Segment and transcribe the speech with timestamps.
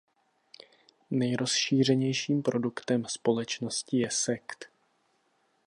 [1.11, 4.69] Nejrozšířenějším produktem společnosti je sekt.